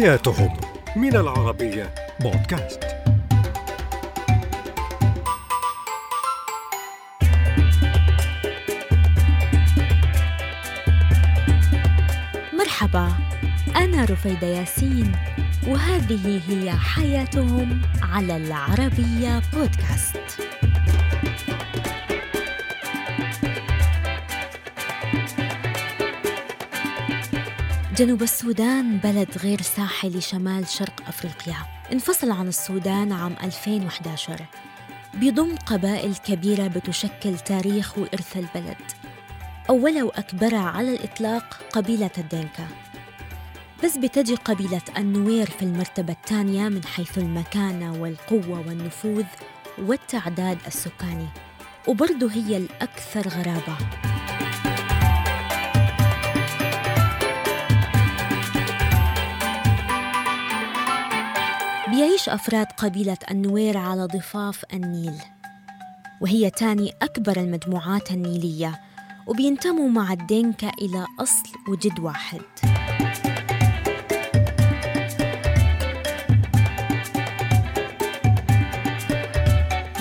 حياتهم 0.00 0.56
من 0.96 1.16
العربية 1.16 1.94
بودكاست. 2.20 2.80
مرحبا 12.58 13.12
أنا 13.76 14.04
رفيدة 14.04 14.46
ياسين 14.46 15.12
وهذه 15.66 16.40
هي 16.48 16.72
حياتهم 16.72 17.82
على 18.02 18.36
العربية 18.36 19.42
بودكاست. 19.54 20.19
جنوب 28.00 28.22
السودان 28.22 28.98
بلد 28.98 29.38
غير 29.38 29.62
ساحلي 29.62 30.20
شمال 30.20 30.68
شرق 30.68 31.02
أفريقيا. 31.08 31.56
انفصل 31.92 32.30
عن 32.30 32.48
السودان 32.48 33.12
عام 33.12 33.34
2011 33.42 34.46
بيضم 35.14 35.56
قبائل 35.56 36.16
كبيرة 36.16 36.66
بتشكل 36.66 37.38
تاريخ 37.38 37.98
وإرث 37.98 38.36
البلد. 38.36 38.76
أولها 39.70 40.04
وأكبرها 40.04 40.70
على 40.70 40.94
الإطلاق 40.94 41.60
قبيلة 41.72 42.10
الدينكا. 42.18 42.68
بس 43.84 43.96
بتجي 43.96 44.34
قبيلة 44.34 44.82
النوير 44.98 45.50
في 45.50 45.62
المرتبة 45.62 46.12
الثانية 46.12 46.68
من 46.68 46.84
حيث 46.84 47.18
المكانة 47.18 48.02
والقوة 48.02 48.64
والنفوذ 48.66 49.26
والتعداد 49.78 50.58
السكاني. 50.66 51.28
وبرضه 51.88 52.30
هي 52.32 52.56
الأكثر 52.56 53.28
غرابة. 53.28 54.09
بيعيش 62.00 62.28
أفراد 62.28 62.66
قبيلة 62.66 63.16
النوير 63.30 63.76
على 63.76 64.04
ضفاف 64.04 64.64
النيل 64.72 65.14
وهي 66.20 66.50
تاني 66.50 66.92
أكبر 67.02 67.36
المجموعات 67.36 68.10
النيلية 68.10 68.80
وبينتموا 69.26 69.88
مع 69.88 70.12
الدينكا 70.12 70.68
إلى 70.68 71.06
أصل 71.18 71.48
وجد 71.68 72.00
واحد. 72.00 72.40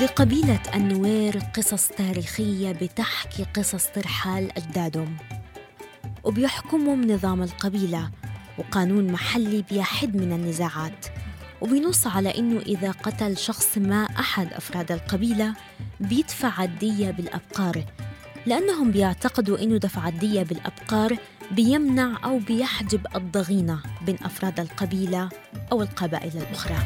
لقبيلة 0.02 0.61
النوير 0.75 1.39
قصص 1.55 1.88
تاريخية 1.88 2.72
بتحكي 2.72 3.44
قصص 3.44 3.88
ترحال 3.88 4.58
أجدادهم 4.58 5.17
وبيحكمهم 6.23 7.11
نظام 7.11 7.44
القبيلة 7.44 8.11
وقانون 8.58 9.11
محلي 9.11 9.66
بيحد 9.72 10.16
من 10.16 10.31
النزاعات. 10.33 11.19
وبينص 11.61 12.07
على 12.07 12.38
إنه 12.38 12.59
إذا 12.59 12.91
قتل 12.91 13.38
شخص 13.38 13.77
ما 13.77 14.03
أحد 14.03 14.53
أفراد 14.53 14.91
القبيلة 14.91 15.53
بيدفع 15.99 16.63
الدية 16.63 17.11
بالأبقار. 17.11 17.83
لأنهم 18.45 18.91
بيعتقدوا 18.91 19.59
إنه 19.59 19.77
دفع 19.77 20.07
الدية 20.07 20.43
بالأبقار 20.43 21.17
بيمنع 21.52 22.17
أو 22.23 22.39
بيحجب 22.39 23.07
الضغينة 23.15 23.80
بين 24.05 24.17
أفراد 24.23 24.59
القبيلة 24.59 25.30
أو 25.71 25.81
القبائل 25.81 26.37
الأخرى. 26.37 26.77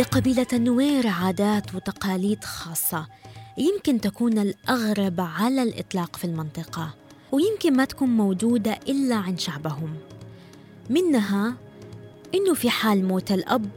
لقبيلة 0.00 0.46
النوير 0.52 1.06
عادات 1.06 1.74
وتقاليد 1.74 2.44
خاصة. 2.44 3.06
يمكن 3.58 4.00
تكون 4.00 4.38
الأغرب 4.38 5.20
على 5.20 5.62
الإطلاق 5.62 6.16
في 6.16 6.24
المنطقة 6.24 6.94
ويمكن 7.32 7.76
ما 7.76 7.84
تكون 7.84 8.08
موجودة 8.08 8.78
إلا 8.88 9.14
عند 9.16 9.40
شعبهم. 9.40 9.94
منها 10.90 11.54
إنه 12.34 12.54
في 12.54 12.70
حال 12.70 13.04
موت 13.04 13.32
الأب 13.32 13.68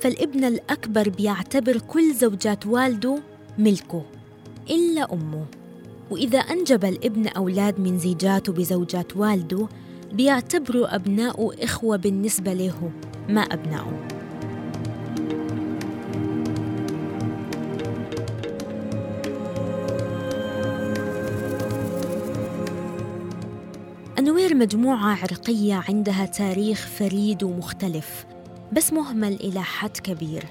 فالابن 0.00 0.44
الأكبر 0.44 1.08
بيعتبر 1.08 1.78
كل 1.78 2.14
زوجات 2.14 2.66
والده 2.66 3.18
ملكه 3.58 4.02
إلا 4.70 5.12
أمه. 5.12 5.46
وإذا 6.10 6.38
أنجب 6.38 6.84
الابن 6.84 7.28
أولاد 7.28 7.80
من 7.80 7.98
زيجاته 7.98 8.52
بزوجات 8.52 9.16
والده 9.16 9.68
بيعتبروا 10.12 10.94
أبناؤه 10.94 11.54
إخوة 11.64 11.96
بالنسبة 11.96 12.52
له 12.52 12.90
ما 13.28 13.40
أبناؤه. 13.40 14.17
مجموعة 24.58 25.16
عرقية 25.22 25.84
عندها 25.88 26.26
تاريخ 26.26 26.86
فريد 26.86 27.42
ومختلف 27.42 28.26
بس 28.72 28.92
مهمل 28.92 29.32
إلى 29.32 29.62
حد 29.62 29.96
كبير. 29.96 30.44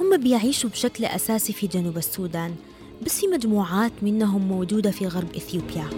هم 0.00 0.16
بيعيشوا 0.16 0.70
بشكل 0.70 1.04
أساسي 1.04 1.52
في 1.52 1.66
جنوب 1.66 1.96
السودان 1.96 2.54
بس 3.06 3.20
في 3.20 3.26
مجموعات 3.26 3.92
منهم 4.02 4.48
موجودة 4.48 4.90
في 4.90 5.06
غرب 5.06 5.34
إثيوبيا. 5.36 5.90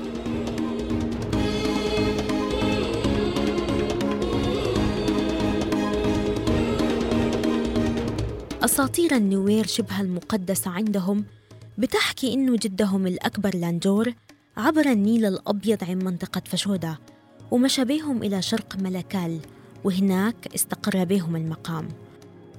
أساطير 8.65 9.17
النوير 9.17 9.67
شبه 9.67 10.01
المقدسة 10.01 10.71
عندهم 10.71 11.25
بتحكي 11.79 12.35
إنه 12.35 12.57
جدهم 12.57 13.07
الأكبر 13.07 13.57
لاتجور 13.57 14.13
عبر 14.59 14.87
النيل 14.87 15.25
الأبيض 15.25 15.85
عن 15.85 15.99
منطقة 15.99 16.43
فشودا 16.45 16.97
ومشى 17.51 17.85
بهم 17.85 18.23
إلى 18.23 18.43
شرق 18.43 18.77
ملكال 18.81 19.41
وهناك 19.85 20.55
استقر 20.55 21.05
بهم 21.05 21.37
المقام. 21.37 21.89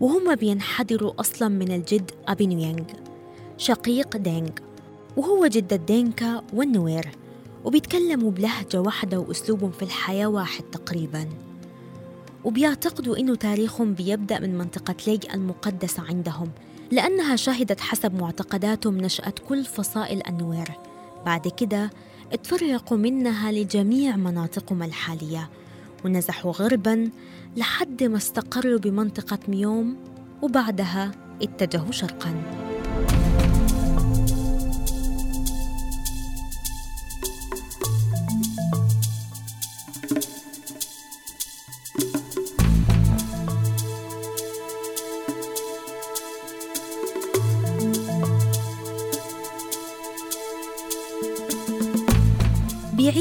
وهم 0.02 0.36
بينحدروا 0.36 1.19
أصلا 1.19 1.47
من 1.47 1.72
الجد 1.72 2.12
أبينوينغ 2.28 2.84
شقيق 3.57 4.18
دينغ. 4.18 4.50
وهو 5.18 5.47
جد 5.47 5.74
الدينكا 5.74 6.44
والنوير 6.53 7.09
وبيتكلموا 7.66 8.31
بلهجة 8.31 8.81
واحدة 8.81 9.19
وأسلوبهم 9.19 9.72
في 9.72 9.81
الحياة 9.81 10.28
واحد 10.28 10.63
تقريبا. 10.63 11.30
وبيعتقدوا 12.44 13.18
إنه 13.18 13.36
تاريخهم 13.36 13.94
بيبدأ 13.94 14.40
من 14.40 14.57
منطقة 14.57 14.96
ليج 15.07 15.25
المقدسة 15.34 16.03
عندهم 16.03 16.52
لأنها 16.91 17.36
شهدت 17.36 17.80
حسب 17.80 18.22
معتقداتهم 18.22 18.97
نشأة 18.97 19.34
كل 19.50 19.66
فصائل 19.66 20.22
النوير. 20.28 20.72
بعد 21.27 21.47
كده 21.47 21.89
اتفرقوا 22.33 22.97
منها 22.97 23.51
لجميع 23.51 24.15
مناطقهم 24.15 24.83
الحالية 24.83 25.49
ونزحوا 26.05 26.51
غربا 26.51 27.09
لحد 27.57 28.03
ما 28.03 28.17
استقروا 28.17 28.79
بمنطقة 28.79 29.39
ميوم 29.47 29.97
وبعدها 30.41 31.11
اتجهوا 31.41 31.91
شرقاً. 31.91 32.66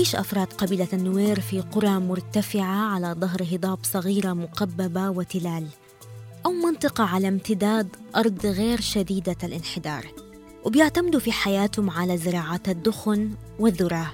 بيعيش 0.07 0.27
أفراد 0.27 0.53
قبيلة 0.53 0.89
النوير 0.93 1.41
في 1.41 1.61
قرى 1.61 1.99
مرتفعة 1.99 2.95
على 2.95 3.17
ظهر 3.19 3.43
هضاب 3.53 3.79
صغيرة 3.83 4.33
مقببة 4.33 5.11
وتلال 5.11 5.67
أو 6.47 6.53
منطقة 6.53 7.05
على 7.05 7.29
امتداد 7.29 7.97
أرض 8.17 8.47
غير 8.47 8.81
شديدة 8.81 9.37
الانحدار 9.45 10.07
وبيعتمدوا 10.65 11.21
في 11.21 11.33
حياتهم 11.33 11.91
على 11.91 12.19
زراعة 12.19 12.61
الدخن 12.69 13.31
والذرة. 13.59 14.13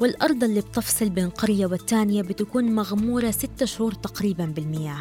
والأرض 0.00 0.44
اللي 0.44 0.60
بتفصل 0.60 1.10
بين 1.10 1.30
قرية 1.30 1.66
والتانية 1.66 2.22
بتكون 2.22 2.74
مغمورة 2.74 3.30
ستة 3.30 3.66
شهور 3.66 3.92
تقريبا 3.94 4.44
بالمياه 4.44 5.00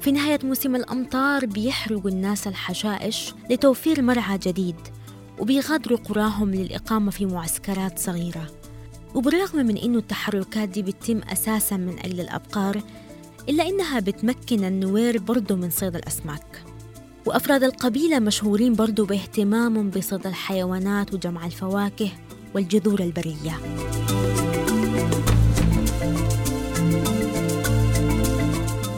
في 0.00 0.12
نهاية 0.12 0.38
موسم 0.42 0.76
الأمطار 0.76 1.46
بيحرقوا 1.46 2.10
الناس 2.10 2.46
الحشائش 2.46 3.34
لتوفير 3.50 4.02
مرعى 4.02 4.38
جديد 4.38 4.76
وبيغادروا 5.38 5.98
قراهم 5.98 6.50
للإقامة 6.50 7.10
في 7.10 7.26
معسكرات 7.26 7.98
صغيرة. 7.98 8.61
وبالرغم 9.14 9.66
من 9.66 9.76
إنه 9.76 9.98
التحركات 9.98 10.68
دي 10.68 10.82
بتتم 10.82 11.20
أساسا 11.32 11.76
من 11.76 11.98
أجل 11.98 12.20
الأبقار 12.20 12.82
إلا 13.48 13.68
إنها 13.68 14.00
بتمكن 14.00 14.64
النوير 14.64 15.18
برضو 15.18 15.56
من 15.56 15.70
صيد 15.70 15.96
الأسماك. 15.96 16.64
وأفراد 17.26 17.62
القبيلة 17.64 18.18
مشهورين 18.18 18.74
برضو 18.74 19.04
باهتمامهم 19.04 19.90
بصيد 19.90 20.26
الحيوانات 20.26 21.14
وجمع 21.14 21.46
الفواكه 21.46 22.08
والجذور 22.54 23.00
البرية. 23.00 23.58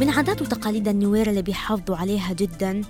من 0.01 0.11
عادات 0.11 0.43
وتقاليد 0.43 0.89
النوير 0.89 1.31
اللي 1.31 1.43
بيحافظوا 1.43 1.97
عليها 1.97 2.33
جدا 2.33 2.81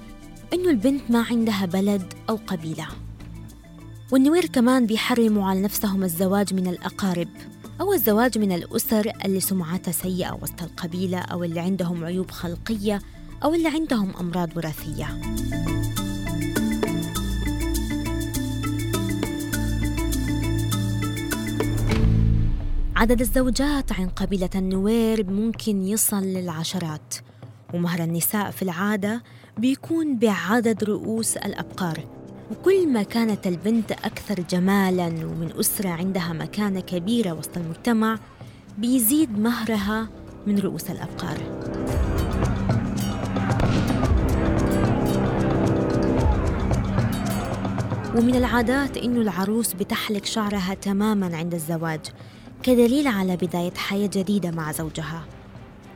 إنه 0.52 0.70
البنت 0.70 1.10
ما 1.10 1.22
عندها 1.30 1.66
بلد 1.66 2.02
أو 2.30 2.38
قبيلة. 2.46 2.86
والنوير 4.14 4.46
كمان 4.46 4.86
بيحرموا 4.86 5.48
على 5.48 5.62
نفسهم 5.62 6.04
الزواج 6.04 6.54
من 6.54 6.66
الأقارب 6.66 7.28
أو 7.80 7.92
الزواج 7.92 8.38
من 8.38 8.52
الأسر 8.52 9.12
اللي 9.24 9.40
سمعتها 9.40 9.92
سيئة 9.92 10.38
وسط 10.42 10.62
القبيلة 10.62 11.18
أو 11.18 11.44
اللي 11.44 11.60
عندهم 11.60 12.04
عيوب 12.04 12.30
خلقية 12.30 13.00
أو 13.44 13.54
اللي 13.54 13.68
عندهم 13.68 14.12
أمراض 14.20 14.56
وراثية. 14.56 15.20
عدد 22.96 23.20
الزوجات 23.20 23.92
عن 23.92 24.08
قبيلة 24.08 24.50
النوير 24.54 25.30
ممكن 25.30 25.82
يصل 25.82 26.22
للعشرات 26.22 27.14
ومهر 27.74 28.04
النساء 28.04 28.50
في 28.50 28.62
العادة 28.62 29.22
بيكون 29.58 30.18
بعدد 30.18 30.84
رؤوس 30.84 31.36
الأبقار. 31.36 32.23
وكل 32.50 32.88
ما 32.88 33.02
كانت 33.02 33.46
البنت 33.46 33.92
أكثر 33.92 34.34
جمالاً 34.50 35.06
ومن 35.06 35.52
أسرة 35.60 35.88
عندها 35.88 36.32
مكانة 36.32 36.80
كبيرة 36.80 37.32
وسط 37.32 37.56
المجتمع 37.56 38.18
بيزيد 38.78 39.38
مهرها 39.38 40.08
من 40.46 40.58
رؤوس 40.58 40.90
الأبقار 40.90 41.38
ومن 48.16 48.34
العادات 48.34 48.96
إنه 48.96 49.20
العروس 49.20 49.72
بتحلق 49.72 50.24
شعرها 50.24 50.74
تماماً 50.74 51.36
عند 51.36 51.54
الزواج 51.54 52.00
كدليل 52.62 53.06
على 53.06 53.36
بداية 53.36 53.74
حياة 53.74 54.06
جديدة 54.06 54.50
مع 54.50 54.72
زوجها. 54.72 55.24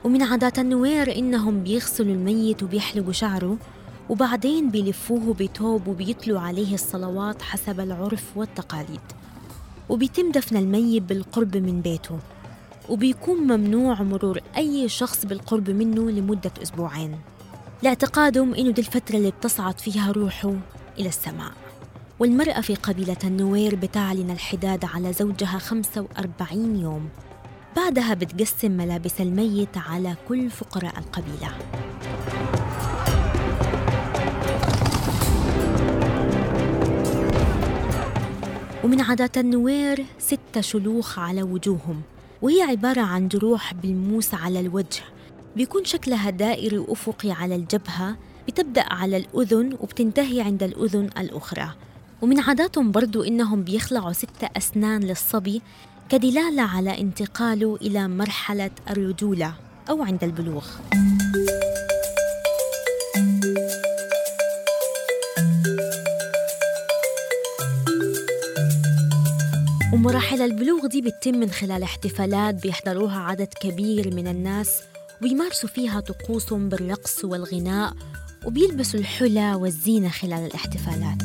ومن 0.05 0.23
عادات 0.23 0.59
النوير 0.59 1.17
إنهم 1.19 1.63
بيغسلوا 1.63 2.15
الميت 2.15 2.63
وبيحلقوا 2.63 3.13
شعره 3.13 3.57
وبعدين 4.09 4.71
بيلفوه 4.71 5.35
بثوب 5.35 5.89
وبيتلوا 5.89 6.41
عليه 6.41 6.75
الصلوات 6.75 7.43
حسب 7.43 7.81
العرف 7.81 8.37
والتقاليد. 8.37 9.01
وبيتم 9.89 10.33
دفن 10.33 10.57
الميت 10.57 11.03
بالقرب 11.03 11.57
من 11.57 11.81
بيته. 11.81 12.19
وبيكون 12.89 13.37
ممنوع 13.37 14.03
مرور 14.03 14.41
أي 14.57 14.89
شخص 14.89 15.27
بالقرب 15.27 15.71
منه 15.71 16.11
لمدة 16.11 16.51
أسبوعين. 16.63 17.19
لاعتقادهم 17.83 18.55
إنه 18.55 18.71
دي 18.71 18.81
الفترة 18.81 19.17
اللي 19.17 19.31
بتصعد 19.31 19.81
فيها 19.81 20.13
روحه 20.13 20.55
إلى 20.99 21.09
السماء. 21.09 21.53
والمرأة 22.19 22.61
في 22.61 22.75
قبيلة 22.75 23.17
النوير 23.25 23.75
بتعلن 23.75 24.31
الحداد 24.31 24.85
على 24.85 25.13
زوجها 25.13 25.59
45 25.59 26.77
يوم. 26.77 27.09
بعدها 27.77 28.15
بتقسم 28.15 28.71
ملابس 28.71 29.21
الميت 29.21 29.77
على 29.77 30.17
كل 30.29 30.51
فقراء 30.51 30.99
القبيلة. 30.99 31.51
ومن 38.85 39.01
عادات 39.01 39.39
النوير 39.39 40.07
ستة 40.19 40.61
شلوخ 40.61 41.19
على 41.19 41.43
وجوههم 41.43 42.03
وهي 42.43 42.63
عبارة 42.63 43.01
عن 43.01 43.29
جروح 43.29 43.75
بالموس 43.75 44.35
على 44.35 44.61
الوجه. 44.61 45.03
بيكون 45.57 45.85
شكلها 45.85 46.31
دائري 46.31 46.79
وأفقي 46.79 47.31
على 47.31 47.57
الجبهة 47.57 48.17
بتبدأ 48.49 48.93
على 48.93 49.17
الأذن 49.17 49.77
وبتنتهي 49.81 50.41
عند 50.41 50.63
الأذن 50.63 51.11
الأخرى. 51.19 51.71
ومن 52.23 52.41
عاداتهم 52.41 52.93
برضو 52.93 53.23
إنهم 53.23 53.63
بيخلعوا 53.63 54.13
ستة 54.13 54.49
أسنان 54.57 55.01
للصبي 55.01 55.63
كدلالة 56.09 56.63
على 56.63 57.01
انتقاله 57.01 57.79
إلى 57.83 58.09
مرحلة 58.09 58.71
الرجولة 58.91 59.55
أو 59.91 60.03
عند 60.03 60.25
البلوغ. 60.25 60.67
ومراحل 69.99 70.43
البلوغ 70.43 70.87
دي 70.87 71.01
بتتم 71.01 71.35
من 71.35 71.51
خلال 71.51 71.83
احتفالات 71.83 72.55
بيحضروها 72.55 73.19
عدد 73.19 73.49
كبير 73.61 74.15
من 74.15 74.27
الناس 74.29 74.81
وبيمارسوا 75.21 75.69
فيها 75.69 76.01
طقوسهم 76.01 76.69
بالرقص 76.69 77.25
والغناء 77.25 77.93
وبيلبسوا 78.47 79.01
الحلى 79.01 79.55
والزينة 79.55 80.09
خلال 80.09 80.47
الاحتفالات. 80.47 81.23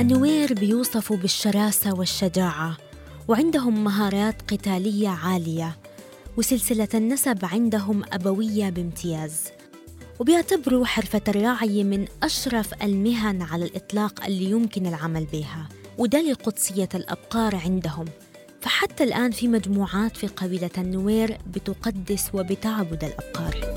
النوير 0.00 0.54
بيوصفوا 0.54 1.16
بالشراسة 1.16 1.94
والشجاعة 1.94 2.76
وعندهم 3.28 3.84
مهارات 3.84 4.42
قتالية 4.52 5.08
عالية. 5.08 5.81
وسلسلة 6.36 6.88
النسب 6.94 7.38
عندهم 7.42 8.02
أبوية 8.12 8.70
بامتياز. 8.70 9.40
وبيعتبروا 10.20 10.86
حرفة 10.86 11.20
الراعي 11.28 11.84
من 11.84 12.06
أشرف 12.22 12.82
المهن 12.82 13.42
على 13.42 13.64
الإطلاق 13.64 14.24
اللي 14.24 14.50
يمكن 14.50 14.86
العمل 14.86 15.26
بها 15.32 15.68
وده 15.98 16.20
لقدسية 16.20 16.88
الأبقار 16.94 17.56
عندهم. 17.56 18.04
فحتى 18.60 19.04
الآن 19.04 19.30
في 19.30 19.48
مجموعات 19.48 20.16
في 20.16 20.26
قبيلة 20.26 20.70
النوير 20.78 21.38
بتقدس 21.46 22.30
وبتعبد 22.34 23.04
الأبقار. 23.04 23.74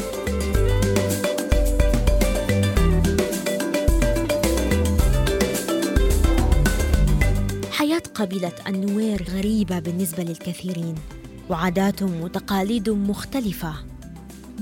حياة 7.72 8.04
قبيلة 8.16 8.54
النوير 8.68 9.24
غريبة 9.24 9.80
بالنسبة 9.80 10.24
للكثيرين. 10.24 10.96
وعاداتهم 11.50 12.22
وتقاليدهم 12.22 13.10
مختلفة. 13.10 13.74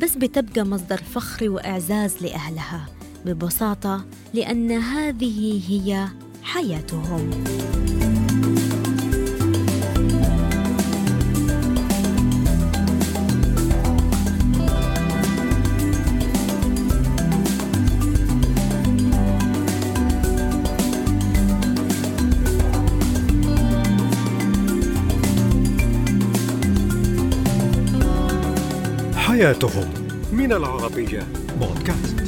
بس 0.01 0.15
بتبقى 0.15 0.65
مصدر 0.65 0.97
فخر 0.97 1.49
وإعزاز 1.49 2.15
لأهلها 2.21 2.85
ببساطة 3.25 4.05
لأن 4.33 4.71
هذه 4.71 5.61
هي 5.69 6.07
حياتهم. 6.43 7.29
حياتهم 29.33 29.93
من 30.31 30.53
العربية 30.53 31.27
بودكاست. 31.59 32.22